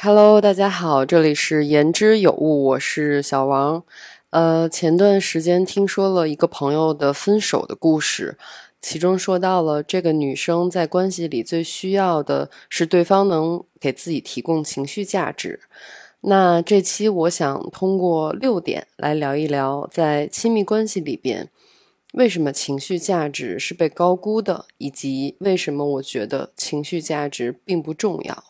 [0.00, 3.82] Hello，大家好，这里是言之有物，我是小王。
[4.30, 8.38] 呃，前段时间听说了一个朋友的分手的故事，
[8.80, 15.58] 其中说到了这个女生在关系里最需要的是对方能给自己提供情绪价值。
[16.20, 21.50] 那这期我想通过六点来聊一聊，在亲密关系里边，
[22.12, 28.44] 为什么情绪价值是被高估的，以及为什么我觉得情绪价值并不重要。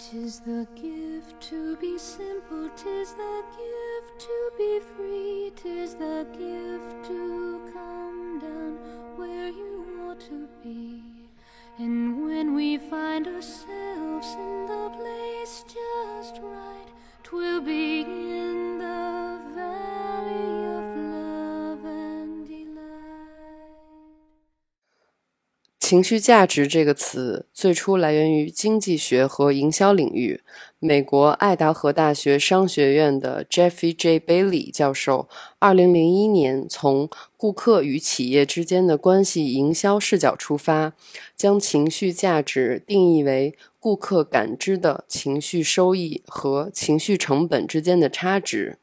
[0.00, 7.06] Tis the gift to be simple, tis the gift to be free, tis the gift
[7.06, 8.78] to come down
[9.16, 11.02] where you want to be.
[11.76, 16.88] And when we find ourselves in the place just right,
[17.22, 20.59] twill be in the valley
[25.90, 30.40] 情绪价值这个词最初来源于经济学和营销领域。
[30.78, 34.20] 美国爱达荷大学商学院的 Jeffrey J.
[34.20, 40.92] Bailey 教授，二零零一年从顾客与企业之间的关系营销视角出发，
[41.36, 48.78] 将情绪价值定义为顾客感知的情绪收益和情绪成本之间的差值。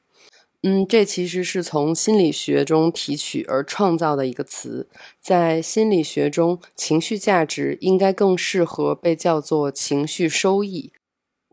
[0.63, 4.89] 嗯，这其实是从心理学中提取而创造的一个词。
[5.21, 10.91] 在心理学中，情绪价值应该更适合被叫做情绪收益。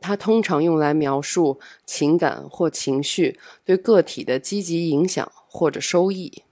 [0.01, 6.43] 它通常用来描述情感或情绪对个体的积极影响或者收益。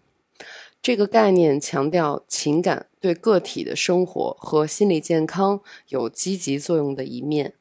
[0.83, 7.55] 这个概念强调情感对个体的生活和心理健康有积极作用的一面。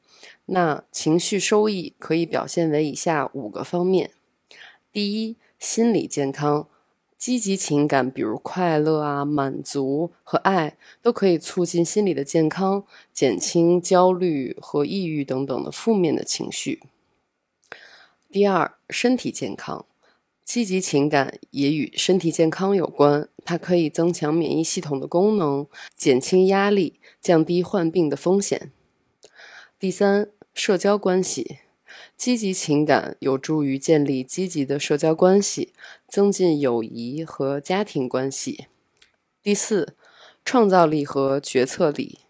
[0.46, 4.10] 那情绪收益可以表现为以下五个方面。
[4.92, 6.68] 第一，心理健康，
[7.16, 16.82] 积极情感，比如快乐啊、满足和爱，都可以促进心理的健康，减轻焦虑和抑郁等等的负面的情绪。
[18.30, 19.86] 第二，身体健康，
[20.44, 25.66] 积极情感也与身体健康有关，它可以增强免疫系统的功能，
[25.96, 28.70] 减轻压力，降低患病的风险。
[29.78, 31.60] 第三，社交关系。
[32.22, 35.72] 积极情感有助于建立积极的社交关系，
[36.06, 38.68] 增进友谊和家庭关系。
[39.42, 39.96] 第四，
[40.44, 42.20] 创造力和决策力，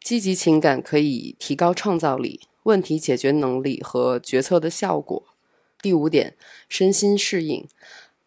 [0.00, 5.24] 积极情感可以提高创造力、问题解决能力和决策的效果。
[5.82, 6.36] 第五点，
[6.68, 7.66] 身心适应，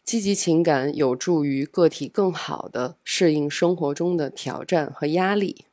[0.04, 5.64] 积极情感有助于个体更好的适应生活中的挑战和压力。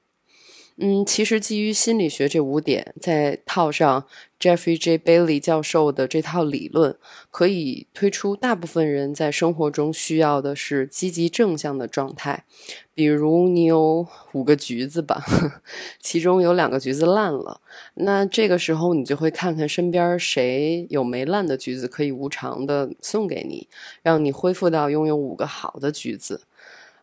[0.79, 4.07] 嗯，其实基于心理学这五点，再套上
[4.39, 4.99] Jeffrey J.
[4.99, 6.99] Bailey 教授的这套理论，
[7.31, 12.45] 可以推出大部分人在生活中需要的是积极正向的状态。
[12.93, 15.25] 比如你有五个橘子吧，
[15.99, 17.63] 其中有两个橘子烂了，
[17.95, 23.67] 那这个时候你就会看看身边谁有没烂的橘子，可以无偿的送给你，
[24.03, 26.43] 让你恢复到拥有五个好的橘子。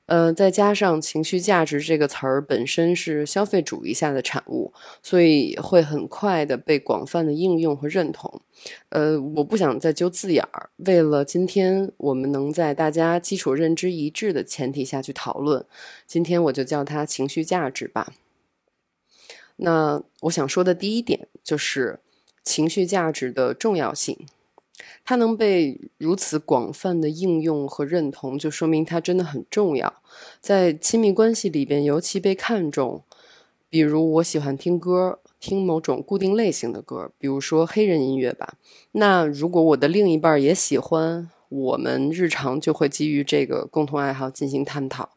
[0.06, 8.42] 呃，再加上情绪价值这个词儿本身是消费主义下的产物，所以会很快的被广泛的应用和认同。
[8.90, 15.66] 呃，我不想再揪字眼儿，为了今天我们能在大家基础认知一致的前提下去讨论，
[16.06, 18.12] 今天我就叫它情绪价值吧。
[19.56, 22.00] 那我想说的第一点就是
[22.44, 24.18] 情绪价值的重要性。
[25.06, 29.94] 它能被如此广泛的应用和认同，就说明它真的很重要，
[30.42, 33.04] 在亲密关系里边尤其被看重。
[33.70, 38.54] 比如，我喜欢听歌，听某种固定类型的歌，比如说黑人音乐吧。
[38.92, 45.10] 那如果我的另一半也喜欢，我们日常就会基于这个共同爱好进行探讨。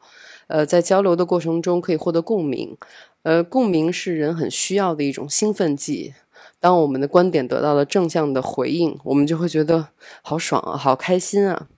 [0.46, 2.76] 呃，在交流的过程中可以获得共鸣，
[3.24, 6.14] 呃，共鸣是人很需要的一种兴奋剂。
[6.58, 9.88] 当我们的观点得到了正向的回应，我们就会觉得
[10.22, 11.68] 好爽啊，好开心啊。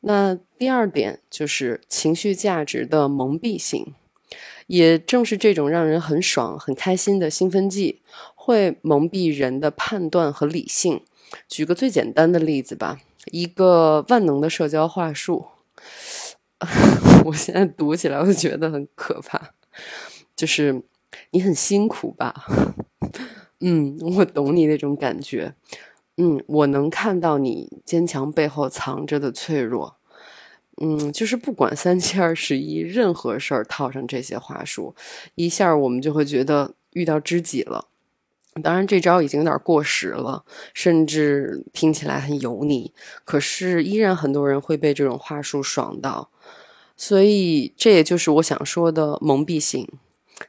[0.00, 3.94] 那第二点就是情绪价值的蒙蔽性，
[4.66, 8.00] 也正是这种让人很爽、很开心的兴奋剂，
[8.34, 11.02] 会蒙蔽人的判断和理性。
[11.48, 15.46] 举个最简单的例子吧，一个万能的社交话术，
[17.26, 19.50] 我现在读起来我就觉得很可怕，
[20.34, 20.82] 就是
[21.32, 22.46] 你很辛苦吧。
[23.60, 25.54] 嗯，我懂你那种感觉。
[26.16, 29.96] 嗯，我能看到你坚强背后藏着的脆弱。
[30.80, 34.94] 嗯，就是不管三七二十一，任何事儿套上这些话术，
[35.34, 37.86] 一下我们就会觉得遇到知己了。
[38.62, 40.44] 当然，这招已经有点过时了，
[40.74, 42.92] 甚至听起来很油腻。
[43.24, 46.30] 可是，依然很多人会被这种话术爽到。
[46.96, 49.88] 所以，这也就是我想说的蒙蔽性。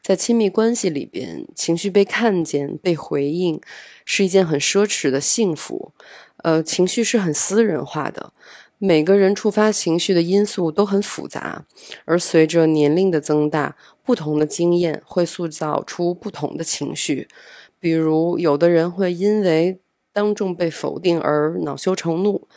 [0.01, 3.59] 在亲密关系里边，情绪被看见、被回应，
[4.05, 5.91] 是一件很奢侈的幸福。
[6.37, 8.31] 呃，情绪是很私人化的，
[8.77, 11.65] 每个人触发情绪的因素都很复杂，
[12.05, 13.75] 而随着年龄的增大，
[14.05, 17.27] 不同的经验会塑造出不同的情绪。
[17.79, 19.79] 比如，有的人会因为
[20.13, 22.47] 当众被否定而恼羞成怒，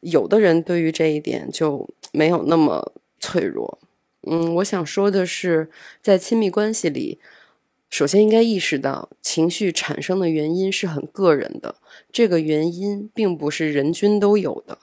[0.00, 3.78] 有的人对于这一点就没有那么脆弱。
[4.26, 5.70] 嗯，我想说的是，
[6.02, 7.18] 在亲密关系里。
[7.88, 11.76] 首先应该意识到，情绪产生的原因是很个人的，
[12.10, 14.78] 这个原因并不是人均都有的。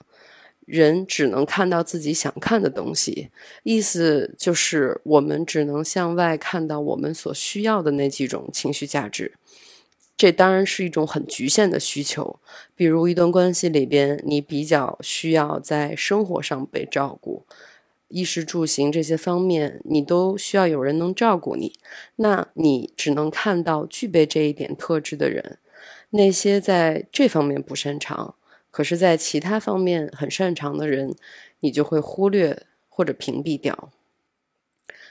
[0.64, 3.28] 人只能看到自己想看的东西，
[3.64, 9.34] 意思就是我们只能向外看到我们所需要的那几种情绪价值。
[10.16, 12.40] 这当然是一种很局限的需求，
[12.74, 17.44] 比如一段关系里边，你比较需要在生活上被照顾。
[18.14, 21.72] 衣食住行这些方面，你都需要有人能照顾你。
[22.14, 25.58] 那你只能看到具备这一点特质的人。
[26.10, 28.36] 那些在这方面不擅长，
[28.70, 31.16] 可是在其他方面很擅长的人，
[31.58, 33.90] 你就会忽略或者屏蔽掉。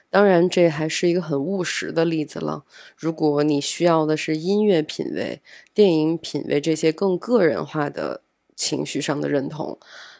[0.09, 2.63] 当然，这还是一个很务实的例子了。
[2.95, 5.41] 如果你需要的是音乐品味、
[5.73, 8.21] 电影品味这些更个人化的
[8.55, 9.77] 情绪上的认同。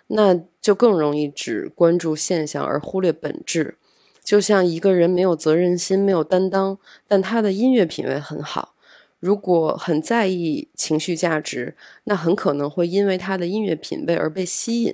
[0.08, 3.78] 那就更容易只关注现象而忽略本质，
[4.24, 6.78] 就像一个人没有责任心、没有担当，
[7.08, 8.76] 但他的音乐品味很好。
[9.20, 14.94] 如果很在意情绪价值，那很可能会因为他的音乐品味而被吸引，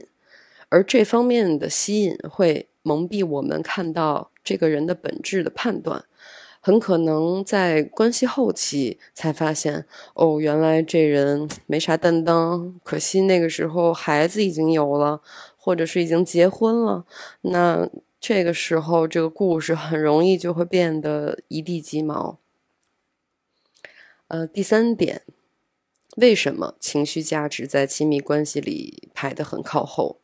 [0.70, 6.06] 而这方面的吸引会蒙蔽我们看到这个人的本质的判断。
[6.60, 12.80] 很可能在关系后期才发现，哦，原来这人没啥担当。
[12.84, 15.22] 可惜那个时候孩子已经有了，
[15.58, 17.06] 或者是已经结婚了。
[17.42, 17.90] 那
[18.20, 22.38] 这个时候，这个故事很容易就会变得一地鸡毛。
[24.28, 25.24] 呃，第三点，
[26.18, 30.20] 为什么情绪价值在亲密关系里排得很靠后？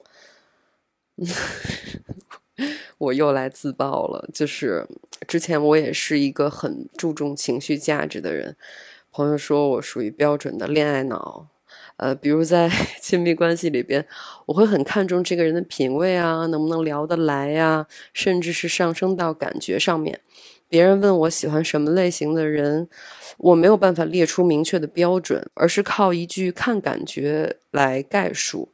[2.97, 4.87] 我又来自爆了，就是
[5.35, 8.55] 之前我也是一个很注重情绪价值的人，
[9.11, 11.49] 朋友说我属于标准的恋爱脑，
[11.97, 12.71] 呃，比如在
[13.01, 14.07] 亲密关系里边，
[14.45, 20.21] 我会很看重这个人的品味啊，能不能聊得来呀，甚至是上升到感觉上面。
[20.69, 22.87] 别人问我喜欢什么类型的人，
[23.37, 28.71] 我没有办法列出明确的标准，而是靠一句看感觉来概述。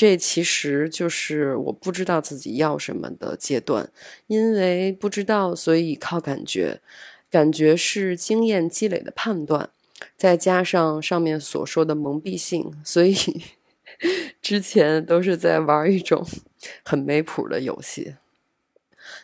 [0.00, 3.92] 这其实就是我不知道自己要什么的阶段，
[4.28, 6.80] 因为不知道，所以靠感觉。
[7.28, 9.68] 感觉是经验积累的判断，
[10.16, 13.14] 再加上上面所说的蒙蔽性，所以
[14.40, 16.26] 之前都是在玩一种
[16.82, 18.14] 很没谱的游戏。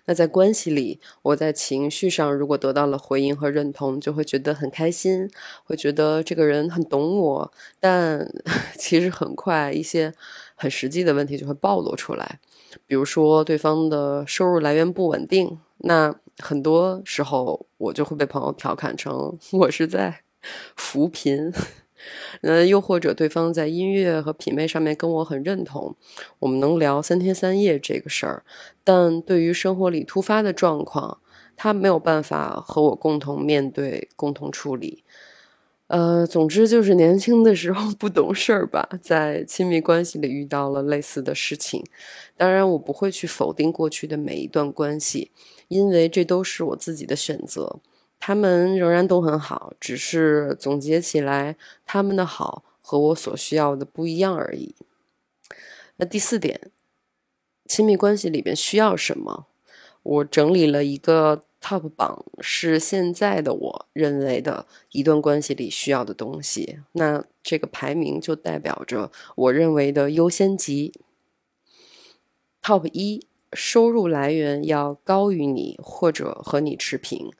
[0.07, 5.29] 那在关系里，我在情绪上如果得到了回应和认同，就会觉得很开心，
[5.65, 7.53] 会觉得这个人很懂我。
[7.79, 8.27] 但
[8.79, 10.13] 其实很快，一些
[10.55, 12.41] 很实际的问题就会暴露出来，
[12.87, 20.23] 比如说对方的收入来源不稳定，那很多时候我就会被朋友调侃成 我是在
[20.77, 21.53] 扶贫。
[22.43, 25.95] 嗯，又或者对方在音乐和品味上面跟我很认同，
[26.39, 28.43] 我们能聊三天三夜这个事儿，
[28.85, 31.19] 但对于生活里突发的状况，
[31.57, 35.05] 他没有办法和我共同面对、共同处理。
[35.89, 41.85] 呃，总之就是年轻的时候不懂事儿吧，在亲密关系里遇到了类似的事情。
[42.37, 45.31] 当然，我不会去否定过去的每一段关系，
[45.69, 47.79] 因为这都是我自己的选择。
[48.19, 54.75] 他们仍然都很好，只是总结起来，他们的好和我所需要的不一样而已。
[55.97, 56.71] 那第四点，
[57.67, 59.47] 亲密关系里边需要什么？
[60.03, 66.79] 我整理了一个 top 榜，是现在的我认为的一段关系里需要的东西。
[66.93, 70.93] 那这个排名就代表着我认为的优先级。
[72.63, 77.33] top 一，收入来源要高于你或者和你持平。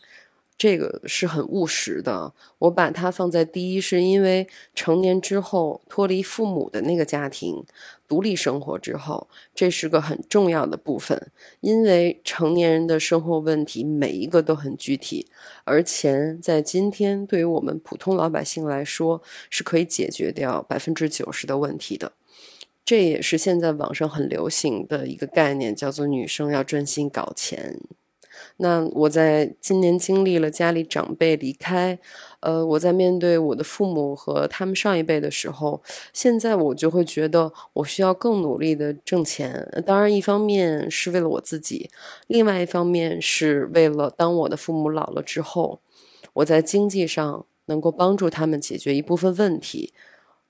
[0.59, 7.63] 这个是很务实的，我把它放在第一，是因为成年之后脱离父母的那个家庭，
[8.09, 11.31] 独立生活之后，这是个很重要的部分。
[11.61, 15.27] 因为成年人的生活问题每一个都很具体，
[15.65, 22.13] 而钱在今天对于我们普通老百姓来说是可以解决掉百分之九十的问题的。
[22.83, 27.81] 这也是现在网上很流行的一个概念，叫做女生要专心搞钱。
[28.59, 31.99] 那我在今年经历了家里长辈离开，
[32.41, 35.83] 呃，我在面对我的父母和他们上一辈的时候，
[36.15, 39.71] 现在我就会觉得我需要更努力的挣钱。
[39.85, 41.91] 当然，一方面是为了我自己，
[42.29, 45.81] 另外一方面是为了当我的父母老了之后，
[46.33, 49.93] 我在经济上能够帮助他们解决一部分问题。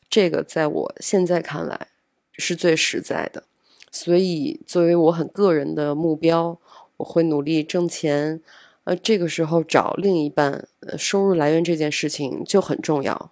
[0.08, 1.88] 这个在我现在看来
[2.34, 3.42] 是最实在的。
[3.90, 6.60] 所以，作为我很个人的目标。
[6.98, 8.40] 我会努力挣钱，
[8.84, 13.30] 呃，这个时候找另一半，收入来源这件事情就很重要。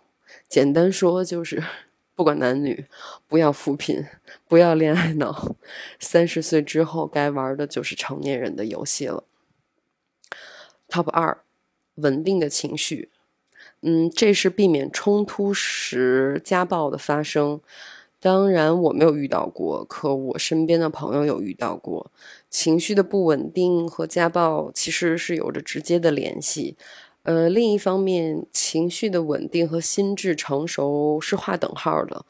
[0.49, 1.63] 简单说就是，
[2.15, 2.87] 不管男女，
[3.27, 4.07] 不要扶贫，
[4.47, 5.57] 不要恋爱脑。
[5.99, 9.25] 三十岁之后该玩的就是成年人的游戏了。
[10.89, 11.39] Top 二，
[11.97, 13.11] 稳定的情绪，
[13.81, 17.61] 嗯，这是避免冲突时家暴的发生。
[18.21, 22.11] 当然我没有遇到过，可我身边的朋友有遇到过。
[22.55, 26.77] 情绪的不稳定和家暴其实是有着直接的联系。
[27.25, 32.25] 呃，另一方面，情绪的稳定和心智成熟是划等号的。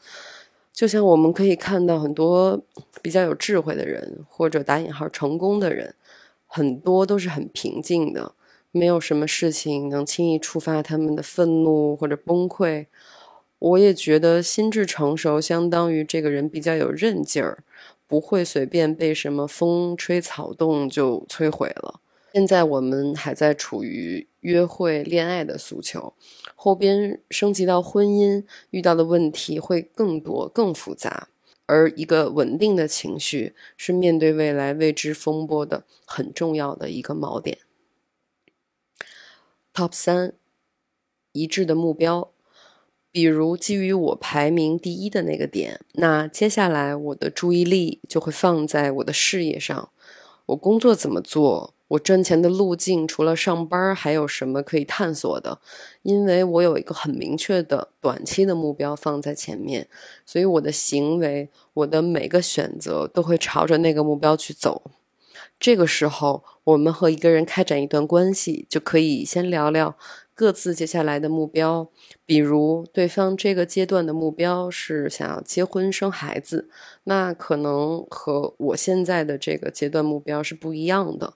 [0.73, 2.59] 就像我们可以看到很多
[3.03, 5.93] 比较有智慧的人，或者打引号成功的人，
[6.47, 8.33] 很多都是很平静的，
[8.71, 12.87] 没有什么事情能轻易触发他们的愤怒或者崩溃。
[13.59, 17.59] 我也觉得心智成熟相当于这个人比较有韧劲儿，
[18.07, 22.01] 不会随便被什么风吹草动就摧毁了。
[22.33, 26.13] 现在我们还在处于约会恋爱的诉求，
[26.53, 31.29] 后边升级到婚姻，遇到的问题会更多更复杂。
[31.65, 37.57] 而一个稳定的情绪是面对未来未知风波的很重要的一个锚点。
[39.73, 40.35] Top 三，
[41.31, 42.34] 一致的目标。
[43.15, 49.87] 比如，基于我排名第一的那个点，那接下来我的注意力就会放在我的事业上。
[50.47, 51.73] 我工作怎么做？
[51.87, 55.59] 我赚钱的路径除了上班还有什么可以探索的？
[56.01, 59.87] 因为我有一个很明确的短期的目标放在前面，
[60.25, 64.91] 所以我的行为，我的每个选择都会朝着那个目标去走。
[65.57, 69.95] 这个时候，我们和一个人开展一段关系，就可以先聊聊。
[70.35, 71.89] 各自接下来的目标，
[72.25, 76.69] 比如对方这个阶段的目标是想要结婚生孩子，
[77.05, 81.33] 那可能和我现在的这个阶段目标是不一样的。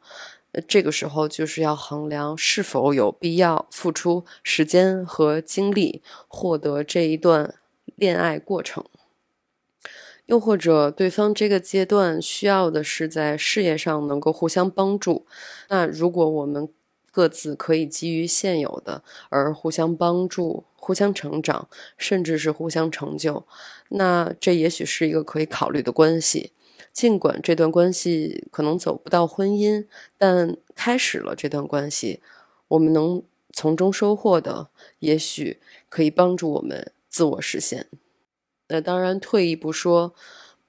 [0.68, 7.56] 这个时候就是要衡量是否有必要付出时间和精力获得这一段
[7.96, 8.84] 恋爱过程，
[10.26, 15.26] 又或者对方这个阶段需要的是在事业上能够互相帮助。
[15.70, 16.68] 那如果我们
[17.12, 23.46] 各自可以基于现有的而互相帮助、互相成长，甚至是互相成就，
[23.90, 26.52] 那这也许是一个可以考虑的关系。
[26.92, 29.86] 尽管这段关系可能走不到婚姻，
[30.18, 32.22] 但开始了这段关系，
[32.70, 33.24] 我们能
[33.54, 37.88] 从中收获的，也许可以帮助我们自我实现。
[38.68, 40.14] 那当然，退一步说。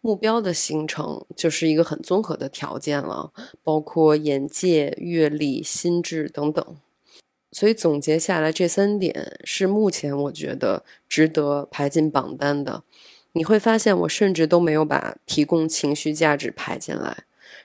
[0.02, 6.76] 目标的形成就是一个很综合的条件了，包括眼界、阅历、心智等等。
[7.52, 12.83] 所以总结下来，这三点是目前我觉得值得排进榜单的。
[13.33, 17.25] 你会发现，我甚至都没有把提供情绪价值排进来。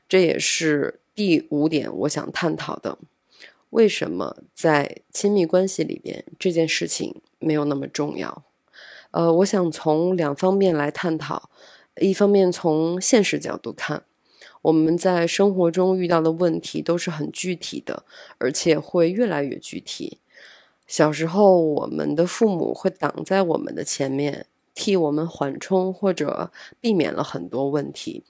[0.09, 2.97] 这也是第五点，我想探讨的：
[3.69, 8.43] 为什么在亲密关系里边这件事情没有那么重要？
[9.11, 11.49] 呃，我想从两方面来探讨。
[12.01, 14.03] 一方面，从现实角度看，
[14.63, 18.03] 我们在生活中遇到的问题都是很具体的，
[18.37, 20.19] 而且会越来越具体。
[20.85, 28.23] 小时候，我们的父母会挡在我们的前面，替我们缓冲或者避免了很多问题。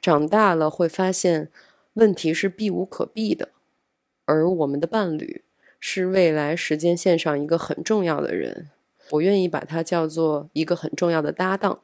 [0.00, 1.48] 长大了，会发现
[1.94, 3.50] 问题是避无可避的，
[4.24, 5.42] 而我们的伴侣
[5.78, 8.68] 是未来时间线上一个很重要的人。
[9.10, 11.80] 我愿意把它叫做一个很重要的搭档。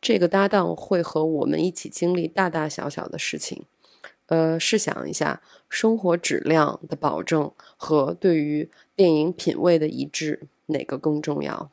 [0.00, 3.64] 这个搭档会和我们一起经历大大小小的事情，
[4.26, 11.70] 呃，试想一下，生活质量的保证和对于电影品味的一致，哪个更重要？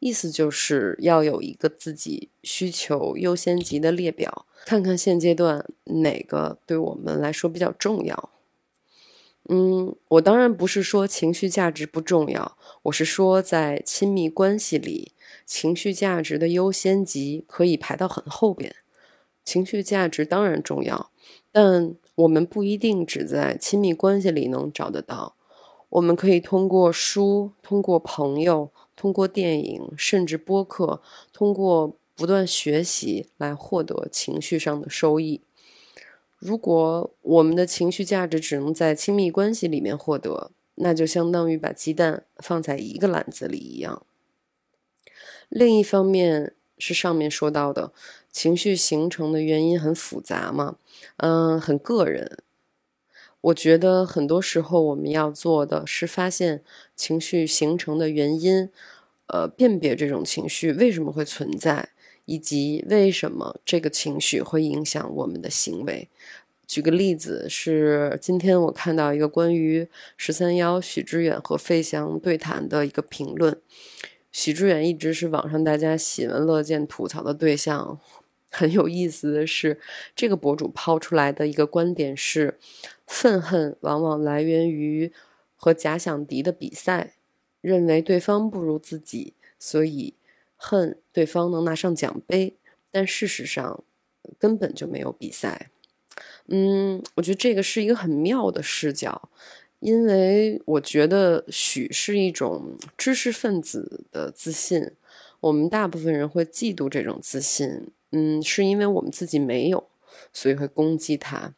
[0.00, 8.30] 意思就是要有一个自己需求优先级的列表，看看现阶段哪个对我们来说比较重要。
[9.48, 15.12] 嗯，我当然不是说情绪价值不重要，我是说在亲密关系里。
[15.44, 18.74] 情绪价值的优先级可以排到很后边。
[19.44, 21.10] 情绪价值当然重要，
[21.52, 25.36] 但我们不一定只在亲密关系里能找得到。
[25.90, 31.02] 我们可以通过书、通过朋友、通过电影，甚至播客，
[31.34, 35.42] 通过不断学习来获得情绪上的收益。
[36.44, 44.04] 如果我们的情绪价值只能在亲密关系里面获得，那就相当于把鸡蛋放在一个篮子里一样。
[45.48, 47.94] 另一方面是上面说到的，
[48.30, 50.76] 情绪形成的原因很复杂嘛，
[51.16, 52.36] 嗯，很个人。
[53.40, 56.62] 我觉得很多时候我们要做的是发现
[56.94, 58.68] 情绪形成的原因，
[59.28, 61.88] 呃，辨别这种情绪为什么会存在。
[62.26, 66.08] 以及为什么这个情绪会影响我们的行为？
[66.66, 73.60] 举个例子，是今天我看到一个关于十三幺许知远和费翔对谈的一个评论。
[74.32, 78.00] 许知远一直是网上大家喜闻乐见吐槽的对象。
[78.50, 79.78] 很有意思的是，
[80.16, 82.58] 这个博主抛出来的一个观点是：
[83.06, 85.12] 愤恨往往来源于
[85.56, 87.14] 和假想敌的比赛，
[87.60, 90.14] 认为对方不如自己，所以。
[90.66, 92.56] 恨对方能拿上奖杯，
[92.90, 93.84] 但事实上
[94.38, 95.70] 根本就没有比赛。
[96.46, 99.28] 嗯，我觉得这个是一个很妙的视角，
[99.80, 104.92] 因为我觉得许是一种知识分子的自信，
[105.40, 107.88] 我们大部分人会嫉妒这种自信。
[108.12, 109.88] 嗯，是因为我们自己没有，
[110.32, 111.52] 所以会攻击他。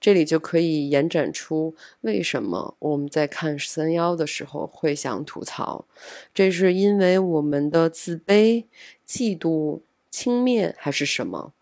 [0.00, 5.86] 这里就可以延展出为什么我们在看三幺的时候会想吐槽，
[6.34, 8.64] 这是因为我们的自卑、
[9.06, 11.52] 嫉妒、轻蔑还是什么？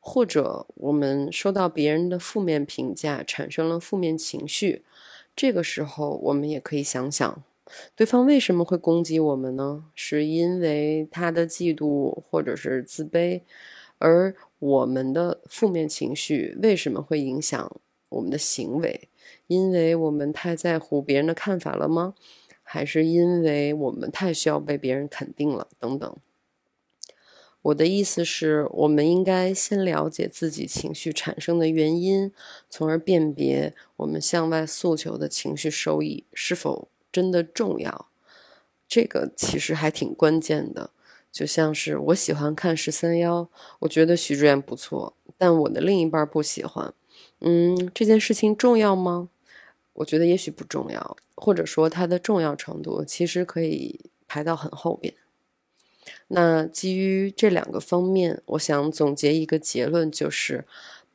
[0.00, 4.82] 或者我们收到别人的负面评价，产生了负面情绪？
[5.36, 7.42] 这个时候我们也可以想想，
[7.94, 9.84] 对方为什么会攻击我们呢？
[9.94, 13.42] 是因为他的嫉妒或者是自卑，
[14.02, 14.34] 而。
[14.62, 17.80] 我们的负面情绪为什么会影响
[18.10, 19.08] 我们的行为？
[19.48, 22.14] 因为我们太在乎别人的看法了吗？
[22.62, 25.66] 还是因为我们太需要被别人肯定了？
[25.80, 26.16] 等等。
[27.62, 32.30] 我的意思是，我们应该先了解自己情绪产生的原因，
[32.70, 38.06] 从而辨别我们向外诉求的情绪收益是否真的重要。
[38.86, 40.90] 这个其实还挺关键的。
[41.32, 43.48] 就像是我喜欢看十三幺，
[43.80, 46.92] 我觉得许志远不错，但我的另一半不喜欢。
[47.40, 49.30] 嗯，这件事情重要吗？
[49.94, 55.14] 我觉得也许不重要，或者说它的重要程度其实可以排到很后边。
[56.28, 60.66] 那基于这两个方面，我想总结一个结论，就是。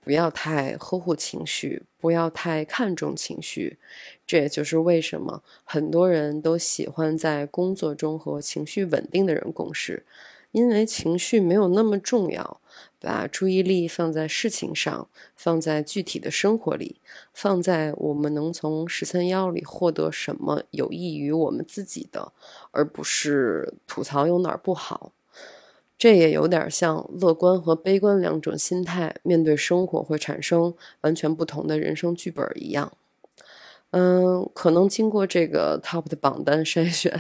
[0.07, 3.77] 不要太呵护情绪，不要太看重情绪，
[4.25, 10.05] 这也就是为什么很多人都喜欢在工作中和情绪稳定的人共事，
[10.53, 12.61] 因为情绪没有那么重要。
[13.01, 17.01] 把注意力放在事情上，放在具体的生活里，
[17.33, 22.31] 放在我们能从十三幺里获得什么有益于我们自己的，
[22.71, 25.11] 而不是吐槽有哪儿不好。
[25.97, 32.93] 这也有点像乐观和悲观两种心态面对生活会产生完全不同的人生剧本一样。
[33.89, 37.19] 嗯，可能经过这个 top 的榜单筛选，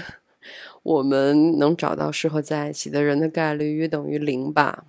[0.83, 4.85] 我们能找到适合在一起的人的概率约等于零吧。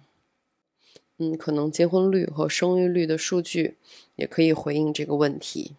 [1.16, 3.76] 嗯，可能结婚率和生育率的数据
[4.16, 5.72] 也可以回应这个问题，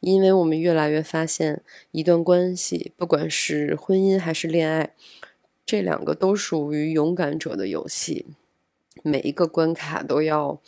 [0.00, 4.94] 因为我们越来越发现，一段关系，不管是婚姻还是恋爱。
[5.72, 8.26] 这两个都属于勇敢者的游戏，
[9.02, 10.60] 每一个关卡都要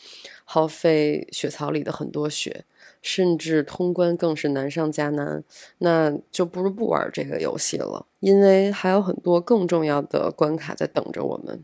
[0.47, 2.65] 耗费血槽里的很多血，
[3.03, 5.45] 甚至通关更是难上加难。
[5.77, 11.63] 那就不如不玩这个游戏了，因为还有很多更重要的关卡在等着我们。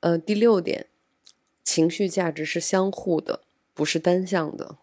[0.00, 0.86] 呃，第六点，
[1.62, 3.40] 情绪价值是相互的，
[3.74, 4.76] 不是单向的。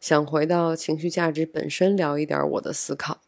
[0.00, 3.20] 想回到情绪价值本身，聊一点我的思考。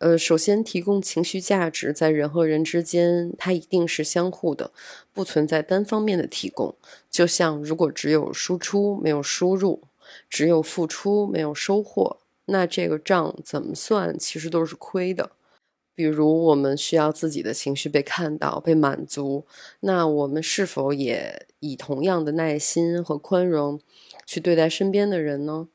[0.00, 4.72] 呃，首先提供情绪价值，在人和人之间，它一定是相互的，
[5.12, 6.74] 不存在单方面的提供。
[7.10, 9.82] 就像如果只有输出没有输入，
[10.30, 15.32] 只有付出没有收获，那这个账怎么算，其实都是亏的。
[15.94, 19.44] 比如我们需要自己的情绪被看到、被满足，
[19.80, 23.78] 那我们是否也以同样的耐心和宽容
[24.24, 25.68] 去对待身边的人呢？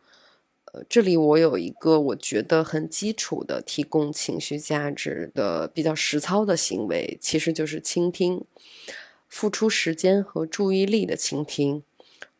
[0.89, 8.43] 这里我有一个我觉得很基础的提供情绪价值的比较实操的行为，其实就是倾听，
[9.29, 11.83] 付出时间和注意力的倾听，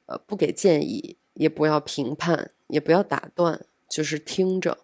[0.06, 4.80] 呃，不给建议，也不要评判，也不要打断，就是听着。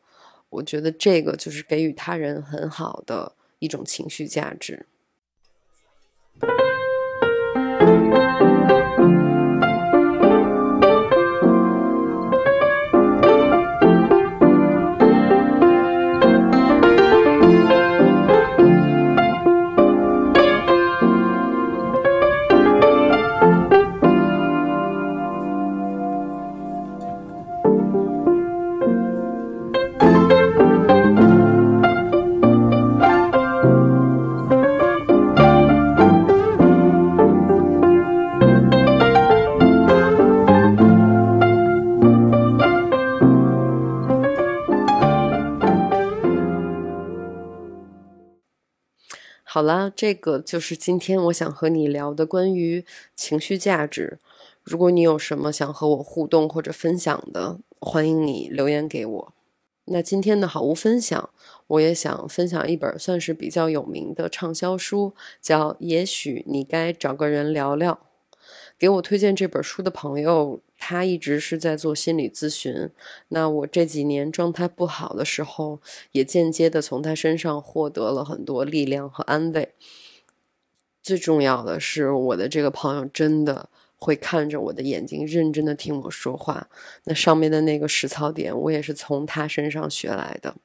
[0.50, 4.86] 我觉得这个就是给予他人很好的一种情绪价值。
[49.62, 52.84] 好啦，这个就是今天我想和你聊的关于
[53.16, 54.18] 情绪价值。
[54.64, 59.34] 如果你有什么想和我互动或者分享的，欢迎你留言给我。
[59.86, 61.30] 那今天的好物分享，
[61.68, 67.94] 我也想分享一本算是比较有名的畅销书，叫《也许你该找个人聊聊》。
[68.82, 70.60] 给我推荐这本书的朋友。
[70.84, 72.90] 他一直是在做心理咨询，
[73.28, 75.80] 那我这几年状态不好的时候，
[76.14, 79.70] 也间接的从他身上获得了很多力量和安慰。
[81.04, 86.68] 最重要的是，我的这个朋友真的会看着我的眼睛，认真的听我说话。
[87.04, 90.56] 那上面的那个实操点，我也是从他身上学来的。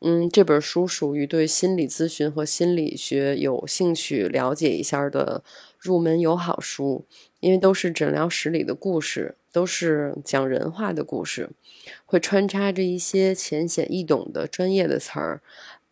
[0.00, 5.42] 嗯，这本书属于对心理咨询和心理学有兴趣了解一下的
[5.86, 7.04] 入门友好书。
[7.40, 11.50] 因为都是诊疗室里的故事，都是讲人话的故事，
[12.04, 15.40] 会穿插着一些浅显易懂的专业的词儿，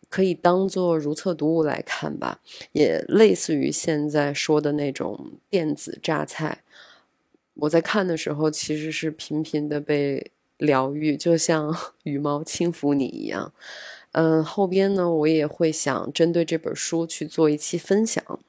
[0.09, 2.41] 可以当做如厕读物来看吧。
[2.73, 6.63] 也类似于现在说的那种电子榨菜。
[7.53, 13.53] 我在看的时候，其实是频频的被疗愈，就像 羽毛轻抚你一样。
[14.11, 18.39] 嗯，后边呢，我也会想针对这本书去做一期分享。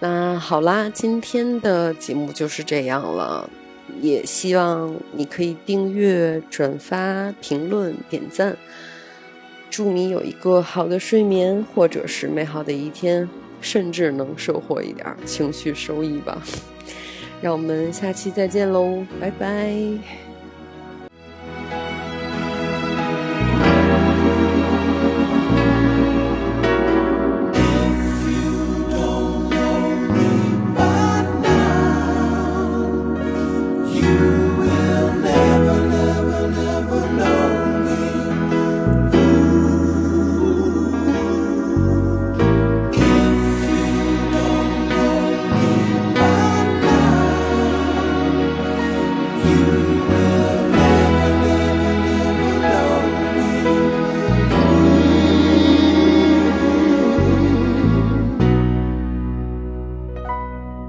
[0.00, 3.48] 那好啦，今天的节目就是这样了，
[4.00, 8.56] 也希望你可以订阅、转发、评论、点赞。
[9.70, 13.28] 祝你有一个好的睡眠，或者是美好的一天，
[13.60, 16.40] 甚至能收获一点情绪收益吧。
[17.40, 20.33] 让我们下期再见喽，拜拜。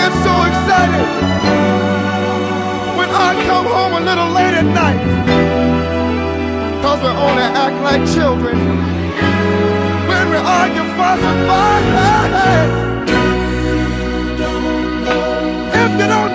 [0.00, 1.08] Get so excited
[2.98, 5.02] when I come home a little late at night.
[6.82, 8.56] Cause we only act like children
[10.08, 11.84] when we argue, fuss, and fight.
[15.82, 16.29] If you don't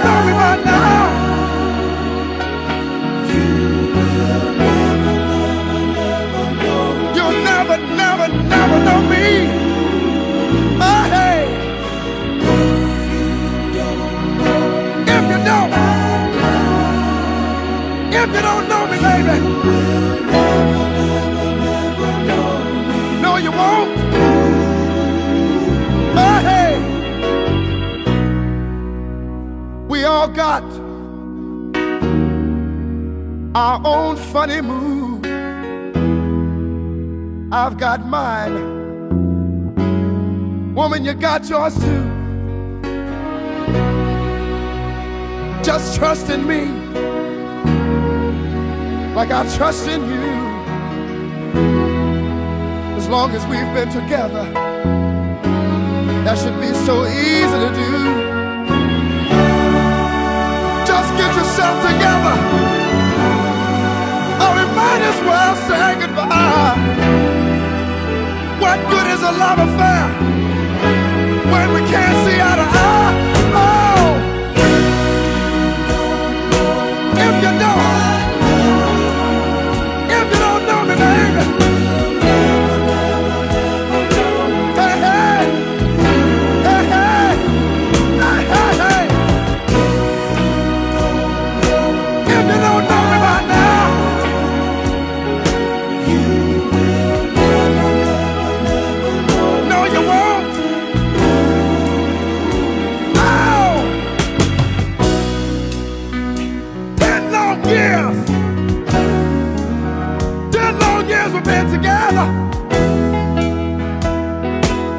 [34.36, 35.26] funny mood.
[37.54, 38.56] I've got mine.
[40.76, 42.04] Woman, you got yours too.
[45.64, 46.66] Just trust in me
[49.16, 50.26] like I trust in you.
[52.98, 54.44] As long as we've been together,
[56.26, 57.92] that should be so easy to do.
[60.92, 62.65] Just get yourself together,
[65.16, 66.76] as well say goodbye.
[68.60, 70.06] What good is a love affair
[71.52, 73.05] when we can't see eye to eye?
[111.36, 112.28] we've been together.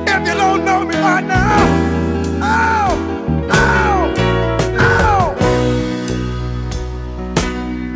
[0.07, 1.59] If you don't know me right now,
[2.42, 2.96] ow,
[3.51, 4.14] ow,
[4.79, 5.35] ow.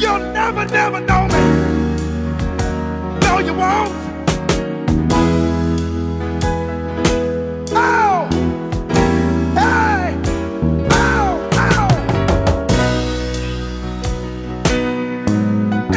[0.01, 1.41] You'll never, never know me.
[3.21, 4.01] No, you won't.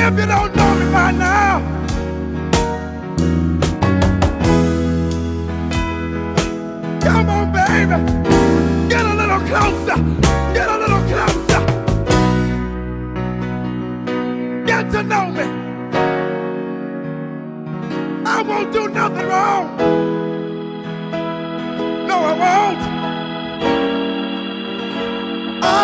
[0.05, 0.72] if you don't know
[9.53, 9.97] closer.
[10.55, 11.61] Get a little closer.
[14.65, 15.47] Get to know me.
[18.25, 19.65] I won't do nothing wrong.
[22.09, 22.81] No, I won't.
[25.65, 25.79] Oh,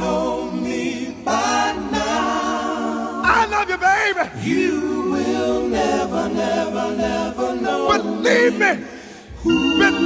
[0.00, 3.22] know me by now.
[3.38, 4.24] I love you, baby.
[4.48, 4.74] You
[5.12, 7.80] will never, never, never know.
[7.96, 8.89] Believe me.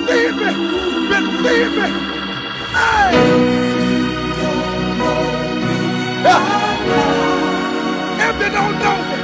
[0.07, 0.51] Believe me.
[1.09, 1.89] Believe me.
[2.75, 3.15] Hey.
[8.27, 9.19] If you don't know me,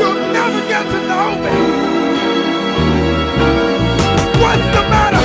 [0.00, 1.54] you'll never get to know me.
[4.42, 5.24] What's the matter?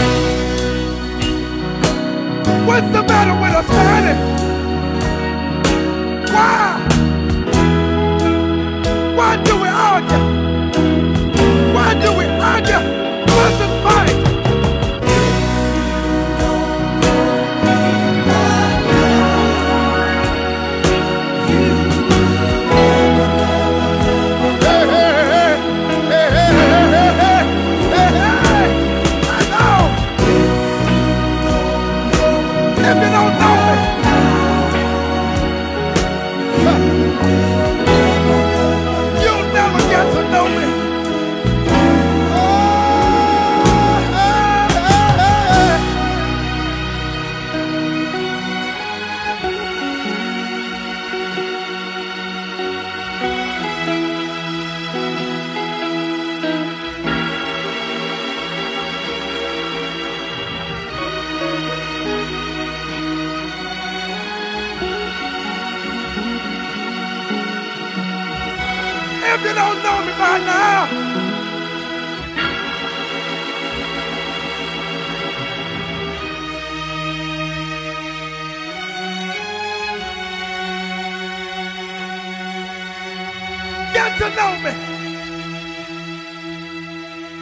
[2.66, 4.16] What's the matter with us, honey?
[6.34, 6.97] Why
[84.18, 84.72] to know me.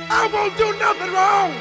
[0.09, 1.51] I won't do nothing wrong.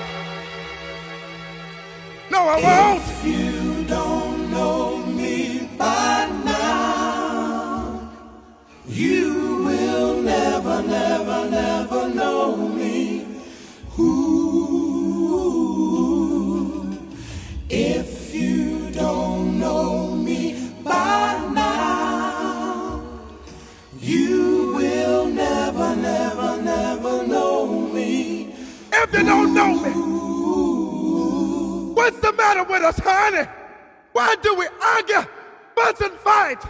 [2.32, 3.02] No, I won't.
[3.02, 8.10] If you don't know me by now,
[8.88, 11.93] you will never, never, never
[32.74, 33.48] with us, honey?
[34.12, 35.30] Why do we argue,
[35.76, 36.62] fuss, and fight?